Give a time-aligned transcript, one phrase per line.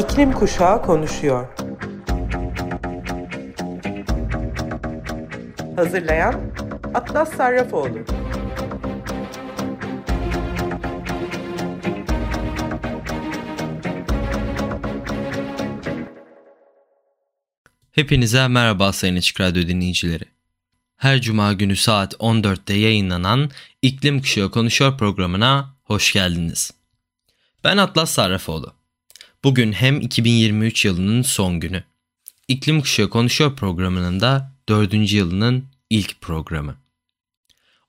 [0.00, 1.46] İklim Kuşağı konuşuyor.
[5.76, 6.40] Hazırlayan
[6.94, 7.98] Atlas Sarrafoğlu.
[17.92, 20.24] Hepinize merhaba Sayın Açık Radyo dinleyicileri.
[20.96, 23.50] Her cuma günü saat 14'te yayınlanan
[23.82, 26.70] İklim Kuşağı Konuşuyor programına hoş geldiniz.
[27.64, 28.79] Ben Atlas Sarrafoğlu.
[29.44, 31.84] Bugün hem 2023 yılının son günü.
[32.48, 35.12] İklim Kuşağı Konuşuyor programının da 4.
[35.12, 36.76] yılının ilk programı.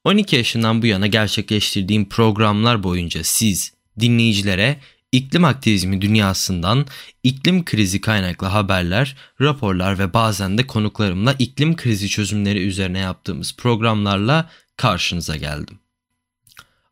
[0.04, 4.80] 12 yaşından bu yana gerçekleştirdiğim programlar boyunca siz, dinleyicilere
[5.12, 6.86] iklim aktivizmi dünyasından
[7.24, 14.50] iklim krizi kaynaklı haberler, raporlar ve bazen de konuklarımla iklim krizi çözümleri üzerine yaptığımız programlarla
[14.78, 15.81] karşınıza geldim.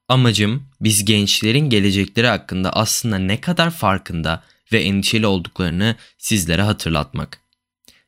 [0.10, 7.40] Amacım biz gençlerin gelecekleri hakkında aslında ne kadar farkında ve endişeli olduklarını sizlere hatırlatmak.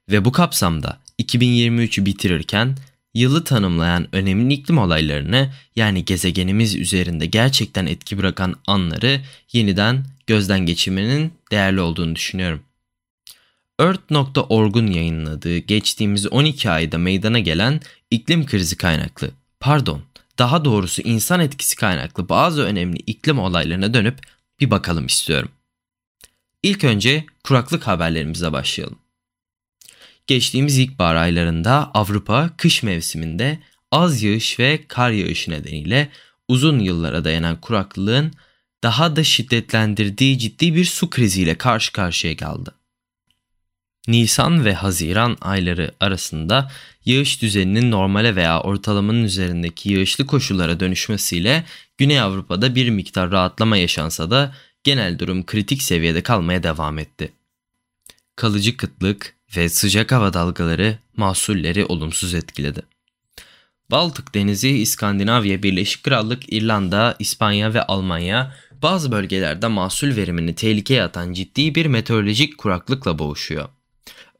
[0.10, 2.78] Ve bu kapsamda 2023'ü bitirirken
[3.14, 9.22] yılı tanımlayan önemli iklim olaylarını yani gezegenimiz üzerinde gerçekten etki bırakan anları
[9.54, 12.62] yeniden gözden geçirmenin değerli olduğunu düşünüyorum.
[13.80, 20.02] Earth.org'un yayınladığı geçtiğimiz 12 ayda meydana gelen iklim krizi kaynaklı, pardon
[20.38, 24.20] daha doğrusu insan etkisi kaynaklı bazı önemli iklim olaylarına dönüp
[24.60, 25.52] bir bakalım istiyorum.
[26.64, 29.00] İlk önce kuraklık haberlerimize başlayalım.
[30.28, 33.60] Geçtiğimiz ilkbahar aylarında Avrupa kış mevsiminde
[33.92, 36.10] az yağış ve kar yağışı nedeniyle
[36.48, 38.34] uzun yıllara dayanan kuraklığın
[38.84, 42.76] daha da şiddetlendirdiği ciddi bir su kriziyle karşı karşıya kaldı.
[44.08, 46.72] Nisan ve Haziran ayları arasında
[47.06, 51.66] yağış düzeninin normale veya ortalamanın üzerindeki yağışlı koşullara dönüşmesiyle
[51.98, 57.32] Güney Avrupa'da bir miktar rahatlama yaşansa da genel durum kritik seviyede kalmaya devam etti.
[58.36, 62.82] Kalıcı kıtlık ve sıcak hava dalgaları mahsulleri olumsuz etkiledi.
[63.92, 71.34] Baltık Denizi, İskandinavya, Birleşik Krallık, İrlanda, İspanya ve Almanya bazı bölgelerde mahsul verimini tehlikeye atan
[71.34, 73.70] ciddi bir meteorolojik kuraklıkla boğuşuyor.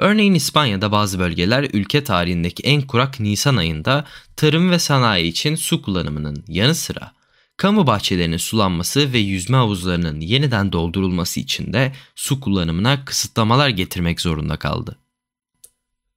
[0.02, 5.82] Örneğin İspanya'da bazı bölgeler ülke tarihindeki en kurak Nisan ayında tarım ve sanayi için su
[5.82, 7.12] kullanımının yanı sıra
[7.58, 14.58] kamu bahçelerinin sulanması ve yüzme havuzlarının yeniden doldurulması için de su kullanımına kısıtlamalar getirmek zorunda
[14.58, 14.98] kaldı.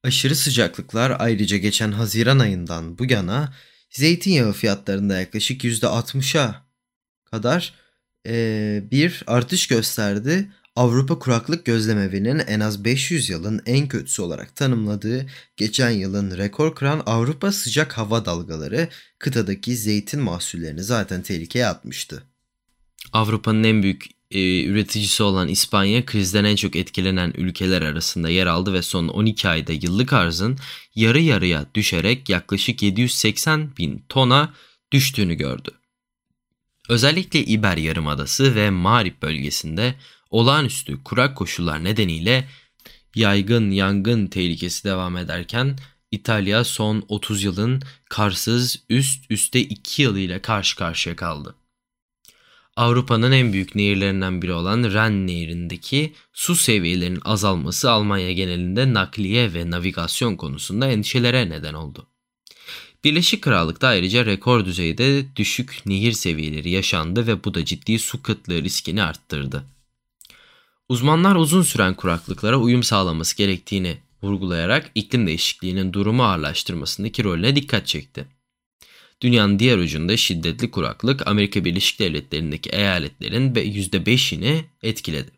[0.05, 3.55] Aşırı sıcaklıklar ayrıca geçen Haziran ayından bu yana
[3.91, 6.65] zeytinyağı fiyatlarında yaklaşık %60'a
[7.25, 7.75] kadar
[8.27, 10.51] e, bir artış gösterdi.
[10.77, 15.27] Avrupa Kuraklık Gözlemevi'nin en az 500 yılın en kötüsü olarak tanımladığı
[15.57, 22.23] geçen yılın rekor kıran Avrupa sıcak hava dalgaları kıtadaki zeytin mahsullerini zaten tehlikeye atmıştı.
[23.13, 28.73] Avrupa'nın en büyük e, üreticisi olan İspanya krizden en çok etkilenen ülkeler arasında yer aldı
[28.73, 30.59] ve son 12 ayda yıllık arzın
[30.95, 34.55] yarı yarıya düşerek yaklaşık 780 bin tona
[34.93, 35.71] düştüğünü gördü.
[36.89, 39.95] Özellikle İber Yarımadası ve Marib bölgesinde
[40.35, 42.49] olağanüstü kurak koşullar nedeniyle
[43.15, 45.79] yaygın yangın tehlikesi devam ederken
[46.11, 51.55] İtalya son 30 yılın karsız üst üste 2 yılıyla karşı karşıya kaldı.
[52.77, 59.71] Avrupa'nın en büyük nehirlerinden biri olan Ren Nehri'ndeki su seviyelerinin azalması Almanya genelinde nakliye ve
[59.71, 62.07] navigasyon konusunda endişelere neden oldu.
[63.05, 68.63] Birleşik Krallık'ta ayrıca rekor düzeyde düşük nehir seviyeleri yaşandı ve bu da ciddi su kıtlığı
[68.63, 69.74] riskini arttırdı.
[70.89, 78.27] Uzmanlar uzun süren kuraklıklara uyum sağlaması gerektiğini vurgulayarak iklim değişikliğinin durumu ağırlaştırmasındaki rolüne dikkat çekti.
[79.21, 85.31] Dünyanın diğer ucunda şiddetli kuraklık Amerika Birleşik Devletleri'ndeki eyaletlerin %5'ini etkiledi.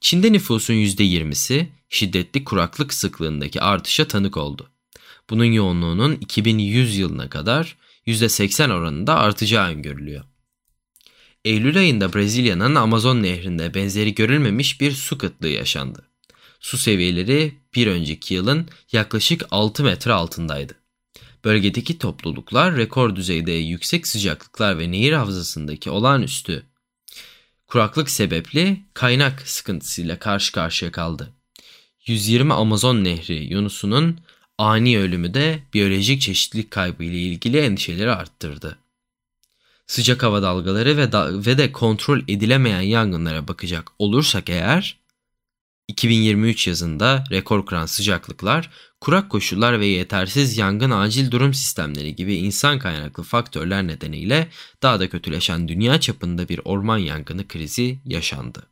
[0.00, 4.70] Çin'de nüfusun %20'si şiddetli kuraklık sıklığındaki artışa tanık oldu.
[5.30, 7.76] Bunun yoğunluğunun 2100 yılına kadar
[8.06, 10.24] %80 oranında artacağı öngörülüyor.
[11.48, 16.08] Eylül ayında Brezilya'nın Amazon nehrinde benzeri görülmemiş bir su kıtlığı yaşandı.
[16.60, 20.74] Su seviyeleri bir önceki yılın yaklaşık 6 metre altındaydı.
[21.44, 26.66] Bölgedeki topluluklar rekor düzeyde yüksek sıcaklıklar ve nehir havzasındaki olağanüstü
[27.66, 31.32] kuraklık sebepli kaynak sıkıntısıyla karşı karşıya kaldı.
[32.06, 34.20] 120 Amazon Nehri Yunusu'nun
[34.58, 38.78] ani ölümü de biyolojik çeşitlilik kaybı ile ilgili endişeleri arttırdı.
[39.88, 44.98] Sıcak hava dalgaları ve, da ve de kontrol edilemeyen yangınlara bakacak olursak eğer
[45.88, 48.70] 2023 yazında rekor kıran sıcaklıklar,
[49.00, 54.48] kurak koşullar ve yetersiz yangın acil durum sistemleri gibi insan kaynaklı faktörler nedeniyle
[54.82, 58.66] daha da kötüleşen dünya çapında bir orman yangını krizi yaşandı.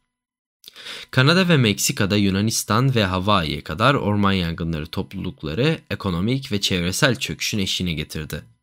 [1.11, 7.97] Kanada ve Meksika'da Yunanistan ve Hawaii'ye kadar orman yangınları toplulukları ekonomik ve çevresel çöküşün eşiğini
[7.97, 8.56] getirdi.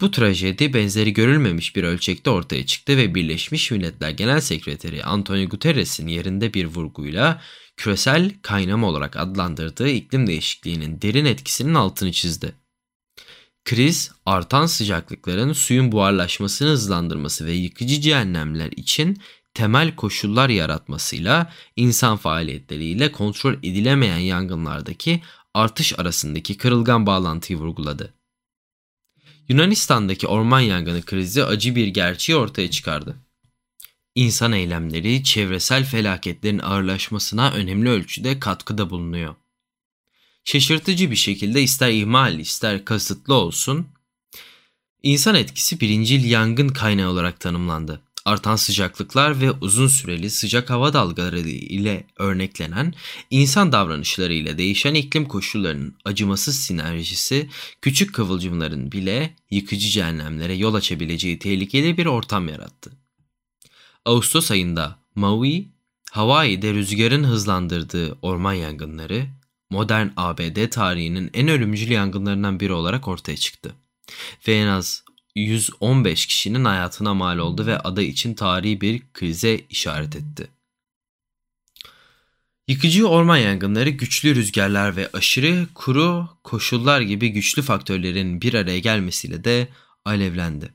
[0.00, 6.06] Bu trajedi benzeri görülmemiş bir ölçekte ortaya çıktı ve Birleşmiş Milletler Genel Sekreteri Antonio Guterres'in
[6.06, 7.40] yerinde bir vurguyla
[7.76, 12.54] küresel kaynama olarak adlandırdığı iklim değişikliğinin derin etkisinin altını çizdi.
[13.64, 19.18] Kriz, artan sıcaklıkların suyun buharlaşmasını hızlandırması ve yıkıcı cehennemler için
[19.54, 25.22] temel koşullar yaratmasıyla insan faaliyetleriyle kontrol edilemeyen yangınlardaki
[25.54, 28.14] artış arasındaki kırılgan bağlantıyı vurguladı.
[29.48, 33.16] Yunanistan'daki orman yangını krizi acı bir gerçeği ortaya çıkardı.
[34.14, 39.34] İnsan eylemleri çevresel felaketlerin ağırlaşmasına önemli ölçüde katkıda bulunuyor.
[40.44, 43.88] Şaşırtıcı bir şekilde ister ihmal ister kasıtlı olsun,
[45.02, 51.40] insan etkisi birincil yangın kaynağı olarak tanımlandı artan sıcaklıklar ve uzun süreli sıcak hava dalgaları
[51.48, 52.94] ile örneklenen
[53.30, 57.48] insan davranışları ile değişen iklim koşullarının acımasız sinerjisi
[57.82, 62.92] küçük kıvılcımların bile yıkıcı cehennemlere yol açabileceği tehlikeli bir ortam yarattı.
[64.04, 65.68] Ağustos ayında Maui,
[66.10, 69.26] Hawaii'de rüzgarın hızlandırdığı orman yangınları
[69.70, 73.74] modern ABD tarihinin en ölümcül yangınlarından biri olarak ortaya çıktı.
[74.48, 75.04] Ve en az
[75.36, 80.48] 115 kişinin hayatına mal oldu ve ada için tarihi bir krize işaret etti.
[82.68, 89.44] Yıkıcı orman yangınları güçlü rüzgarlar ve aşırı kuru koşullar gibi güçlü faktörlerin bir araya gelmesiyle
[89.44, 89.68] de
[90.04, 90.72] alevlendi.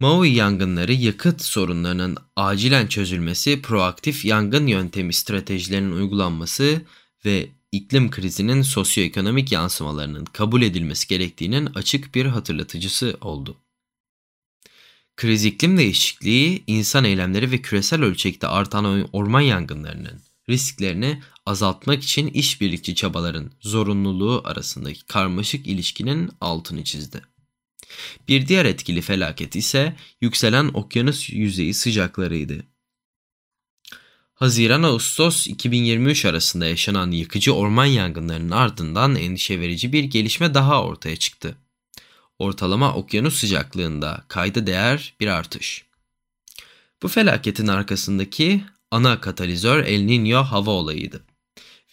[0.00, 6.82] Maui yangınları yakıt sorunlarının acilen çözülmesi, proaktif yangın yöntemi stratejilerinin uygulanması
[7.24, 13.56] ve iklim krizinin sosyoekonomik yansımalarının kabul edilmesi gerektiğinin açık bir hatırlatıcısı oldu.
[15.16, 22.94] Kriz iklim değişikliği, insan eylemleri ve küresel ölçekte artan orman yangınlarının risklerini azaltmak için işbirlikçi
[22.94, 27.22] çabaların zorunluluğu arasındaki karmaşık ilişkinin altını çizdi.
[28.28, 32.64] Bir diğer etkili felaket ise yükselen okyanus yüzeyi sıcaklarıydı.
[34.40, 41.56] Haziran-Ağustos 2023 arasında yaşanan yıkıcı orman yangınlarının ardından endişe verici bir gelişme daha ortaya çıktı.
[42.38, 45.84] Ortalama okyanus sıcaklığında kayda değer bir artış.
[47.02, 51.22] Bu felaketin arkasındaki ana katalizör El Niño hava olayıydı.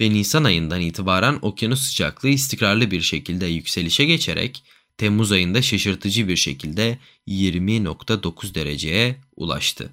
[0.01, 4.63] Ve Nisan ayından itibaren okyanus sıcaklığı istikrarlı bir şekilde yükselişe geçerek
[4.97, 9.89] Temmuz ayında şaşırtıcı bir şekilde 20.9 dereceye ulaştı.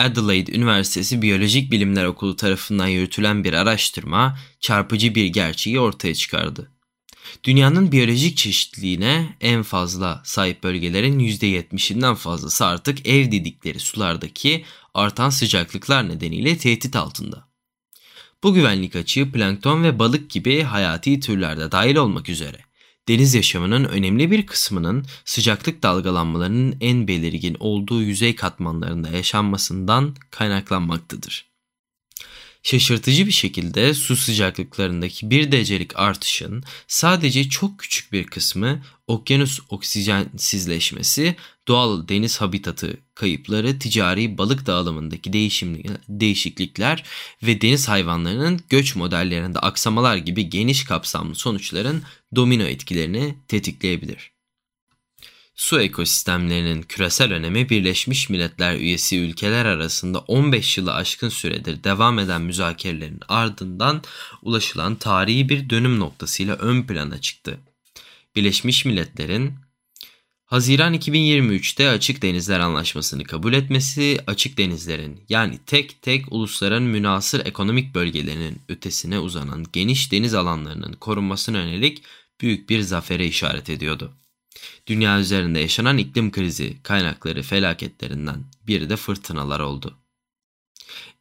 [0.00, 6.70] Adelaide Üniversitesi Biyolojik Bilimler Okulu tarafından yürütülen bir araştırma çarpıcı bir gerçeği ortaya çıkardı.
[7.44, 14.64] Dünyanın biyolojik çeşitliliğine en fazla sahip bölgelerin %70'inden fazlası artık ev dedikleri sulardaki
[14.94, 17.48] artan sıcaklıklar nedeniyle tehdit altında.
[18.42, 22.69] Bu güvenlik açığı plankton ve balık gibi hayati türlerde dahil olmak üzere
[23.10, 31.49] deniz yaşamının önemli bir kısmının sıcaklık dalgalanmalarının en belirgin olduğu yüzey katmanlarında yaşanmasından kaynaklanmaktadır.
[32.62, 41.36] Şaşırtıcı bir şekilde su sıcaklıklarındaki bir derecelik artışın sadece çok küçük bir kısmı okyanus oksijensizleşmesi,
[41.68, 45.32] doğal deniz habitatı kayıpları, ticari balık dağılımındaki
[46.08, 47.04] değişiklikler
[47.42, 52.02] ve deniz hayvanlarının göç modellerinde aksamalar gibi geniş kapsamlı sonuçların
[52.36, 54.39] domino etkilerini tetikleyebilir.
[55.60, 62.42] Su ekosistemlerinin küresel önemi Birleşmiş Milletler üyesi ülkeler arasında 15 yılı aşkın süredir devam eden
[62.42, 64.02] müzakerelerin ardından
[64.42, 67.60] ulaşılan tarihi bir dönüm noktasıyla ön plana çıktı.
[68.36, 69.54] Birleşmiş Milletler'in
[70.44, 77.94] Haziran 2023'te Açık Denizler Anlaşması'nı kabul etmesi, açık denizlerin yani tek tek ulusların münasır ekonomik
[77.94, 82.02] bölgelerinin ötesine uzanan geniş deniz alanlarının korunmasına yönelik
[82.40, 84.12] büyük bir zafere işaret ediyordu.
[84.86, 89.98] Dünya üzerinde yaşanan iklim krizi kaynakları felaketlerinden biri de fırtınalar oldu.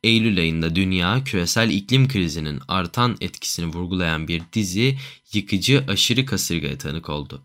[0.03, 4.97] Eylül ayında dünya küresel iklim krizinin artan etkisini vurgulayan bir dizi
[5.33, 7.43] yıkıcı aşırı kasırgaya tanık oldu.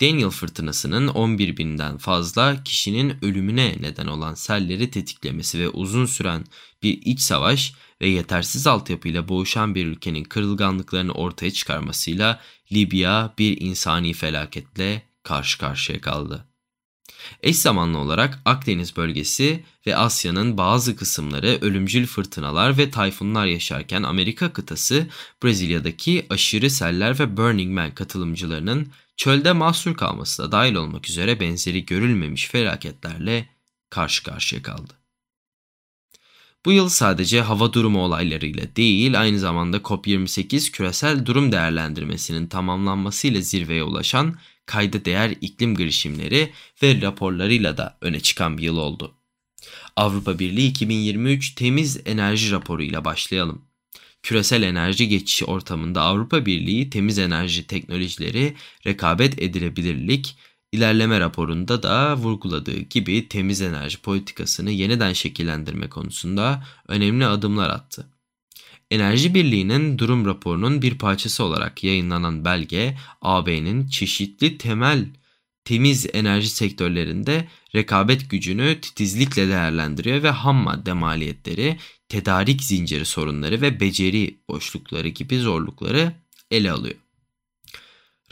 [0.00, 6.44] Daniel fırtınasının 11 binden fazla kişinin ölümüne neden olan selleri tetiklemesi ve uzun süren
[6.82, 12.40] bir iç savaş ve yetersiz altyapıyla boğuşan bir ülkenin kırılganlıklarını ortaya çıkarmasıyla
[12.72, 16.44] Libya bir insani felaketle karşı karşıya kaldı.
[17.42, 24.52] Eş zamanlı olarak Akdeniz bölgesi ve Asya'nın bazı kısımları ölümcül fırtınalar ve tayfunlar yaşarken Amerika
[24.52, 25.06] kıtası
[25.44, 31.86] Brezilya'daki aşırı seller ve Burning Man katılımcılarının çölde mahsur kalması da dahil olmak üzere benzeri
[31.86, 33.48] görülmemiş felaketlerle
[33.90, 35.01] karşı karşıya kaldı.
[36.64, 43.82] Bu yıl sadece hava durumu olaylarıyla değil aynı zamanda COP28 küresel durum değerlendirmesinin tamamlanmasıyla zirveye
[43.82, 46.52] ulaşan kayda değer iklim girişimleri
[46.82, 49.14] ve raporlarıyla da öne çıkan bir yıl oldu.
[49.96, 53.62] Avrupa Birliği 2023 temiz enerji raporu ile başlayalım.
[54.22, 60.36] Küresel enerji geçişi ortamında Avrupa Birliği temiz enerji teknolojileri, rekabet edilebilirlik,
[60.72, 68.06] ilerleme raporunda da vurguladığı gibi temiz enerji politikasını yeniden şekillendirme konusunda önemli adımlar attı.
[68.90, 75.06] Enerji Birliği'nin durum raporunun bir parçası olarak yayınlanan belge, AB'nin çeşitli temel
[75.64, 81.76] temiz enerji sektörlerinde rekabet gücünü titizlikle değerlendiriyor ve ham madde maliyetleri,
[82.08, 86.12] tedarik zinciri sorunları ve beceri boşlukları gibi zorlukları
[86.50, 86.96] ele alıyor.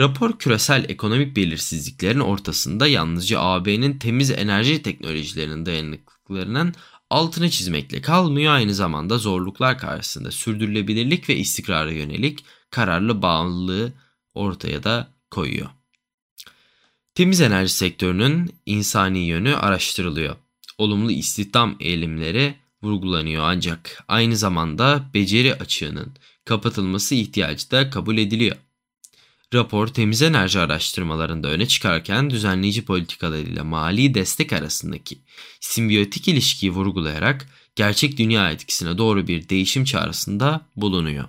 [0.01, 6.75] Rapor küresel ekonomik belirsizliklerin ortasında yalnızca AB'nin temiz enerji teknolojilerinin dayanıklılıklarının
[7.11, 13.93] altını çizmekle kalmıyor aynı zamanda zorluklar karşısında sürdürülebilirlik ve istikrara yönelik kararlı bağımlılığı
[14.35, 15.69] ortaya da koyuyor.
[17.15, 20.37] Temiz enerji sektörünün insani yönü araştırılıyor.
[20.79, 26.13] Olumlu istihdam eğilimleri vurgulanıyor ancak aynı zamanda beceri açığının
[26.45, 28.57] kapatılması ihtiyacı da kabul ediliyor.
[29.55, 35.19] Rapor temiz enerji araştırmalarında öne çıkarken düzenleyici politikalarıyla mali destek arasındaki
[35.61, 41.25] simbiyotik ilişkiyi vurgulayarak gerçek dünya etkisine doğru bir değişim çağrısında bulunuyor.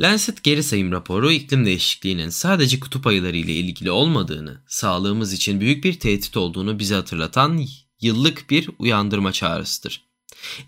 [0.00, 5.84] Lancet geri sayım raporu iklim değişikliğinin sadece kutup ayıları ile ilgili olmadığını, sağlığımız için büyük
[5.84, 7.66] bir tehdit olduğunu bize hatırlatan
[8.00, 10.05] yıllık bir uyandırma çağrısıdır.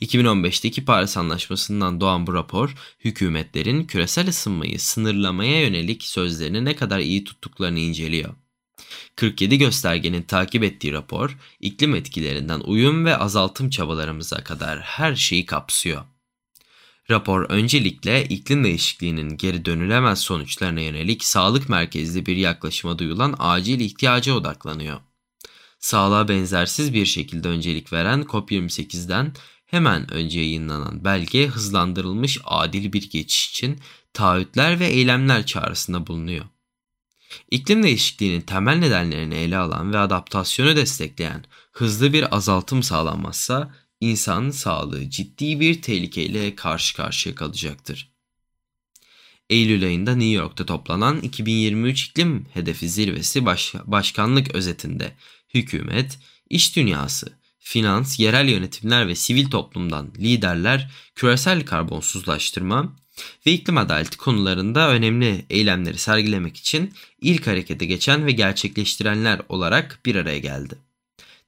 [0.02, 7.24] 2015'teki Paris Anlaşması'ndan doğan bu rapor, hükümetlerin küresel ısınmayı sınırlamaya yönelik sözlerini ne kadar iyi
[7.24, 8.34] tuttuklarını inceliyor.
[9.16, 16.02] 47 göstergenin takip ettiği rapor, iklim etkilerinden uyum ve azaltım çabalarımıza kadar her şeyi kapsıyor.
[17.10, 24.34] Rapor öncelikle iklim değişikliğinin geri dönülemez sonuçlarına yönelik sağlık merkezli bir yaklaşıma duyulan acil ihtiyaca
[24.34, 25.00] odaklanıyor.
[25.80, 29.32] Sağlığa benzersiz bir şekilde öncelik veren COP28'den
[29.68, 33.80] hemen önce yayınlanan belge hızlandırılmış adil bir geçiş için
[34.12, 36.44] taahhütler ve eylemler çağrısında bulunuyor.
[37.50, 45.10] İklim değişikliğinin temel nedenlerini ele alan ve adaptasyonu destekleyen hızlı bir azaltım sağlanmazsa insan sağlığı
[45.10, 48.12] ciddi bir tehlikeyle karşı karşıya kalacaktır.
[49.50, 55.16] Eylül ayında New York'ta toplanan 2023 iklim hedefi zirvesi baş, başkanlık özetinde
[55.54, 56.18] hükümet,
[56.50, 62.96] iş dünyası, finans, yerel yönetimler ve sivil toplumdan liderler küresel karbonsuzlaştırma
[63.46, 70.14] ve iklim adaleti konularında önemli eylemleri sergilemek için ilk harekete geçen ve gerçekleştirenler olarak bir
[70.14, 70.78] araya geldi.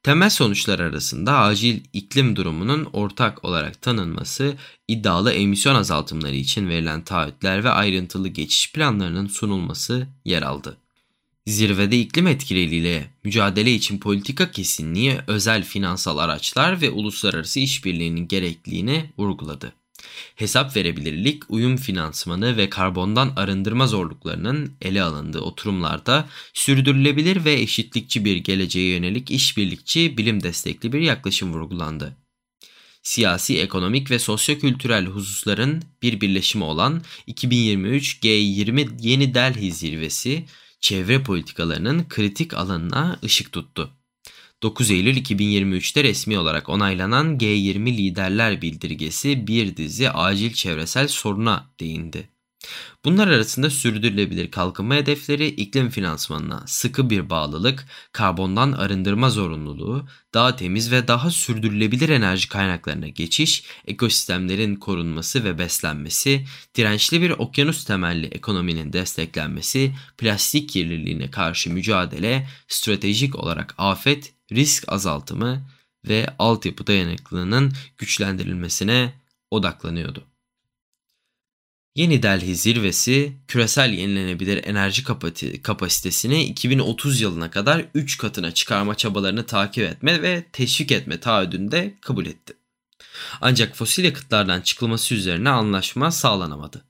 [0.02, 4.54] Temel sonuçlar arasında acil iklim durumunun ortak olarak tanınması,
[4.88, 10.76] iddialı emisyon azaltımları için verilen taahhütler ve ayrıntılı geçiş planlarının sunulması yer aldı.
[11.50, 19.72] Zirvede iklim etkileriyle mücadele için politika kesinliği, özel finansal araçlar ve uluslararası işbirliğinin gerekliliğini vurguladı.
[20.36, 28.36] Hesap verebilirlik, uyum finansmanı ve karbondan arındırma zorluklarının ele alındığı oturumlarda sürdürülebilir ve eşitlikçi bir
[28.36, 32.16] geleceğe yönelik işbirlikçi, bilim destekli bir yaklaşım vurgulandı.
[33.02, 40.44] Siyasi, ekonomik ve sosyokültürel hususların bir birleşimi olan 2023 G20 Yeni Delhi Zirvesi,
[40.80, 43.90] çevre politikalarının kritik alanına ışık tuttu.
[44.62, 52.28] 9 Eylül 2023'te resmi olarak onaylanan G20 Liderler Bildirgesi bir dizi acil çevresel soruna değindi.
[53.04, 60.92] Bunlar arasında sürdürülebilir kalkınma hedefleri, iklim finansmanına sıkı bir bağlılık, karbondan arındırma zorunluluğu, daha temiz
[60.92, 68.92] ve daha sürdürülebilir enerji kaynaklarına geçiş, ekosistemlerin korunması ve beslenmesi, dirençli bir okyanus temelli ekonominin
[68.92, 75.62] desteklenmesi, plastik kirliliğine karşı mücadele, stratejik olarak afet, risk azaltımı
[76.08, 79.12] ve altyapı dayanıklılığının güçlendirilmesine
[79.50, 80.29] odaklanıyordu.
[82.00, 85.04] Yeni Delhi zirvesi küresel yenilenebilir enerji
[85.62, 91.94] kapasitesini 2030 yılına kadar 3 katına çıkarma çabalarını takip etme ve teşvik etme taahhüdünü de
[92.00, 92.52] kabul etti.
[93.40, 96.84] Ancak fosil yakıtlardan çıkılması üzerine anlaşma sağlanamadı.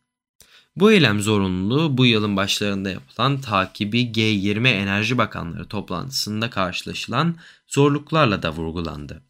[0.76, 7.36] Bu eylem zorunluluğu bu yılın başlarında yapılan takibi G20 Enerji Bakanları toplantısında karşılaşılan
[7.68, 9.22] zorluklarla da vurgulandı.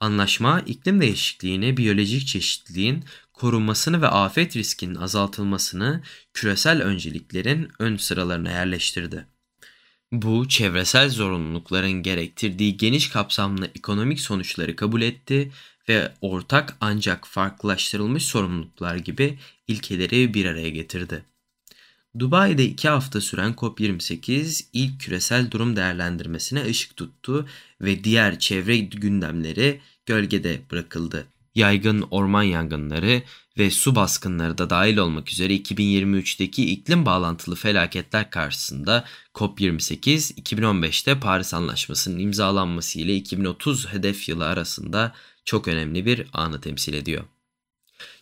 [0.00, 3.04] Anlaşma iklim değişikliğini, biyolojik çeşitliliğin
[3.36, 6.02] korunmasını ve afet riskinin azaltılmasını
[6.34, 9.26] küresel önceliklerin ön sıralarına yerleştirdi.
[10.12, 15.52] Bu çevresel zorunlulukların gerektirdiği geniş kapsamlı ekonomik sonuçları kabul etti
[15.88, 19.38] ve ortak ancak farklılaştırılmış sorumluluklar gibi
[19.68, 21.24] ilkeleri bir araya getirdi.
[22.18, 27.48] Dubai'de iki hafta süren COP28 ilk küresel durum değerlendirmesine ışık tuttu
[27.80, 31.26] ve diğer çevre gündemleri gölgede bırakıldı.
[31.56, 33.22] Yaygın orman yangınları
[33.58, 41.54] ve su baskınları da dahil olmak üzere 2023'teki iklim bağlantılı felaketler karşısında COP28 2015'te Paris
[41.54, 47.24] Anlaşması'nın imzalanması ile 2030 hedef yılı arasında çok önemli bir anı temsil ediyor.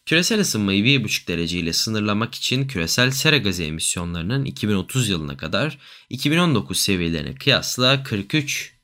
[0.06, 5.78] Küresel ısınmayı 1,5 derece ile sınırlamak için küresel sera gazı emisyonlarının 2030 yılına kadar
[6.10, 8.74] 2019 seviyelerine kıyasla 43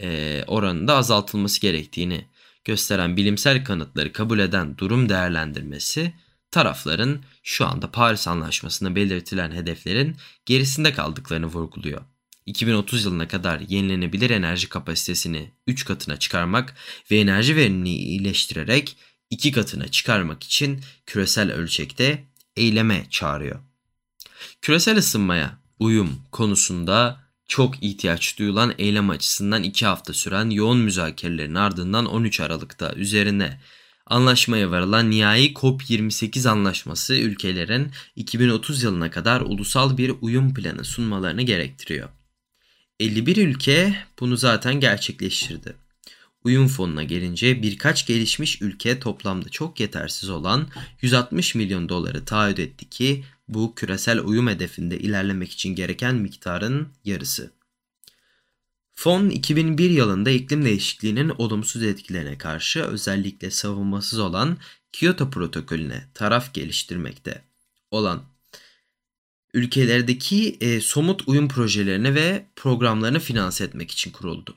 [0.00, 2.29] e, oranında azaltılması gerektiğini
[2.64, 6.14] gösteren bilimsel kanıtları kabul eden durum değerlendirmesi
[6.50, 12.02] tarafların şu anda Paris Anlaşması'nda belirtilen hedeflerin gerisinde kaldıklarını vurguluyor.
[12.46, 16.74] 2030 yılına kadar yenilenebilir enerji kapasitesini 3 katına çıkarmak
[17.10, 18.96] ve enerji verimini iyileştirerek
[19.30, 22.24] 2 katına çıkarmak için küresel ölçekte
[22.56, 23.60] eyleme çağırıyor.
[24.62, 32.06] Küresel ısınmaya uyum konusunda çok ihtiyaç duyulan eylem açısından 2 hafta süren yoğun müzakerelerin ardından
[32.06, 33.60] 13 Aralık'ta üzerine
[34.06, 42.08] anlaşmaya varılan nihai COP28 anlaşması ülkelerin 2030 yılına kadar ulusal bir uyum planı sunmalarını gerektiriyor.
[43.00, 45.74] 51 ülke bunu zaten gerçekleştirdi.
[46.44, 50.68] Uyum fonuna gelince birkaç gelişmiş ülke toplamda çok yetersiz olan
[51.02, 57.50] 160 milyon doları taahhüt etti ki bu küresel uyum hedefinde ilerlemek için gereken miktarın yarısı.
[58.92, 64.56] Fon 2001 yılında iklim değişikliğinin olumsuz etkilerine karşı özellikle savunmasız olan
[64.92, 67.44] Kyoto protokolüne taraf geliştirmekte
[67.90, 68.22] olan
[69.54, 74.56] ülkelerdeki e, somut uyum projelerini ve programlarını finanse etmek için kuruldu.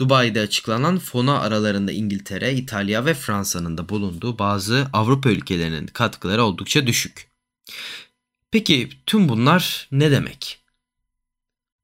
[0.00, 6.86] Dubai'de açıklanan fona aralarında İngiltere, İtalya ve Fransa'nın da bulunduğu bazı Avrupa ülkelerinin katkıları oldukça
[6.86, 7.28] düşük.
[8.50, 10.58] Peki tüm bunlar ne demek?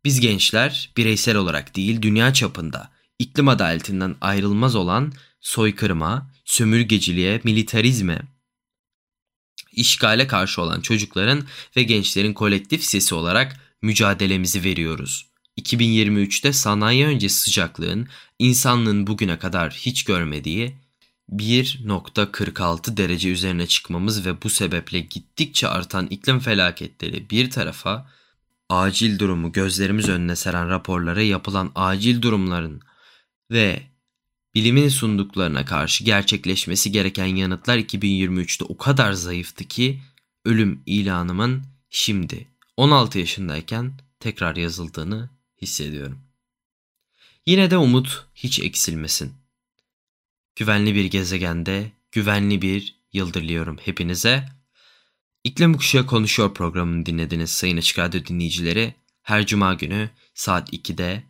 [0.04, 8.22] Biz gençler bireysel olarak değil dünya çapında iklim adaletinden ayrılmaz olan soykırıma, sömürgeciliğe, militarizme,
[9.72, 11.44] işgale karşı olan çocukların
[11.76, 15.26] ve gençlerin kolektif sesi olarak mücadelemizi veriyoruz.
[15.60, 20.76] 2023'te sanayi öncesi sıcaklığın insanlığın bugüne kadar hiç görmediği
[21.32, 28.10] 1.46 derece üzerine çıkmamız ve bu sebeple gittikçe artan iklim felaketleri bir tarafa
[28.68, 32.82] acil durumu gözlerimiz önüne seren raporlara yapılan acil durumların
[33.50, 33.82] ve
[34.54, 40.02] bilimin sunduklarına karşı gerçekleşmesi gereken yanıtlar 2023'te o kadar zayıftı ki
[40.44, 45.30] ölüm ilanımın şimdi 16 yaşındayken tekrar yazıldığını
[45.62, 46.18] hissediyorum.
[47.46, 49.43] Yine de umut hiç eksilmesin.
[50.56, 54.48] Güvenli bir gezegende, güvenli bir yıl diliyorum hepinize.
[55.44, 58.94] İklim Kuşağı Konuşuyor programını dinlediniz Sayın Açık Radyo dinleyicileri.
[59.22, 61.22] Her cuma günü saat 2'de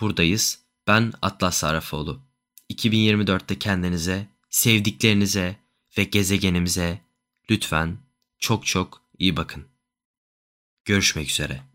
[0.00, 0.58] buradayız.
[0.86, 2.20] Ben Atlas Sarafoğlu.
[2.70, 5.56] 2024'te kendinize, sevdiklerinize
[5.98, 7.00] ve gezegenimize
[7.50, 7.98] lütfen
[8.38, 9.64] çok çok iyi bakın.
[10.84, 11.69] Görüşmek üzere.